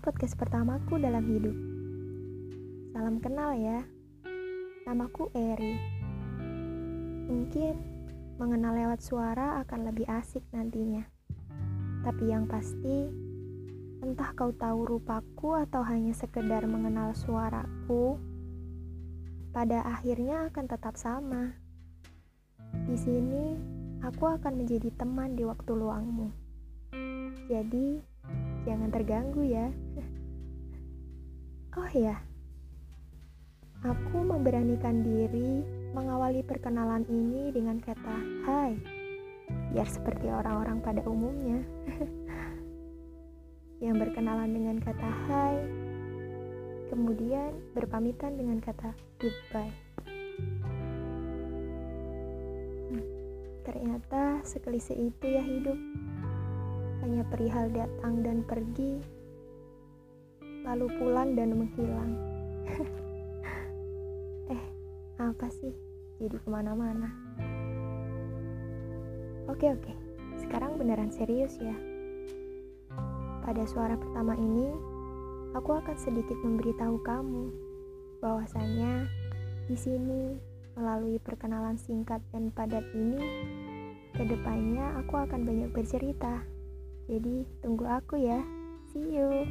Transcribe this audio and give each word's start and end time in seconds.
podcast 0.00 0.40
pertamaku 0.40 0.96
dalam 0.96 1.20
hidup. 1.28 1.52
Salam 2.96 3.20
kenal 3.20 3.52
ya. 3.60 3.84
Namaku 4.88 5.28
Eri. 5.36 5.76
Mungkin 7.28 7.76
mengenal 8.40 8.72
lewat 8.72 9.04
suara 9.04 9.60
akan 9.60 9.92
lebih 9.92 10.08
asik 10.08 10.40
nantinya. 10.56 11.04
Tapi 12.00 12.24
yang 12.24 12.48
pasti, 12.48 13.04
entah 14.00 14.32
kau 14.32 14.48
tahu 14.56 14.96
rupaku 14.96 15.60
atau 15.60 15.84
hanya 15.84 16.16
sekedar 16.16 16.64
mengenal 16.64 17.12
suaraku, 17.12 18.16
pada 19.52 19.84
akhirnya 19.84 20.48
akan 20.48 20.64
tetap 20.72 20.96
sama. 20.96 21.52
Di 22.88 22.96
sini, 22.96 23.60
aku 24.00 24.24
akan 24.24 24.56
menjadi 24.56 24.88
teman 24.96 25.36
di 25.36 25.44
waktu 25.44 25.76
luangmu. 25.76 26.32
Jadi, 27.52 28.15
Jangan 28.66 28.90
terganggu 28.90 29.46
ya. 29.46 29.70
Oh 31.76 31.92
ya, 31.92 32.16
aku 33.84 34.24
memberanikan 34.24 35.04
diri 35.04 35.60
mengawali 35.92 36.40
perkenalan 36.40 37.04
ini 37.04 37.52
dengan 37.52 37.76
kata 37.84 38.16
"hai", 38.48 38.72
biar 39.76 39.84
seperti 39.84 40.32
orang-orang 40.32 40.80
pada 40.80 41.04
umumnya. 41.04 41.60
Yang 43.84 44.08
berkenalan 44.08 44.56
dengan 44.56 44.80
kata 44.80 45.08
"hai", 45.28 45.56
kemudian 46.88 47.52
berpamitan 47.76 48.40
dengan 48.40 48.56
kata 48.56 48.96
"goodbye". 49.20 49.76
Hmm, 52.88 53.04
ternyata 53.68 54.40
sekelise 54.48 54.96
itu 54.96 55.28
ya 55.28 55.44
hidup 55.44 55.76
hanya 57.04 57.22
perihal 57.28 57.68
datang 57.72 58.24
dan 58.24 58.40
pergi, 58.46 59.02
lalu 60.64 60.86
pulang 60.96 61.36
dan 61.36 61.52
menghilang. 61.56 62.12
eh, 64.54 64.64
apa 65.20 65.46
sih? 65.52 65.74
Jadi 66.16 66.36
ke 66.40 66.48
mana-mana. 66.48 67.12
Oke, 69.46 69.68
oke. 69.70 69.92
Sekarang 70.40 70.80
beneran 70.80 71.12
serius 71.12 71.60
ya. 71.60 71.76
Pada 73.44 73.62
suara 73.68 73.94
pertama 73.94 74.34
ini, 74.34 74.72
aku 75.54 75.76
akan 75.76 75.96
sedikit 76.00 76.34
memberitahu 76.42 76.98
kamu 77.04 77.52
bahwasanya 78.18 79.06
di 79.70 79.76
sini 79.78 80.34
melalui 80.74 81.16
perkenalan 81.22 81.78
singkat 81.78 82.20
dan 82.34 82.50
padat 82.50 82.84
ini, 82.92 83.22
ke 84.12 84.24
depannya 84.24 84.98
aku 85.04 85.20
akan 85.20 85.44
banyak 85.44 85.70
bercerita 85.72 86.55
jadi 87.06 87.46
tunggu 87.62 87.86
aku 87.86 88.18
ya. 88.18 88.42
See 88.90 89.14
you. 89.14 89.46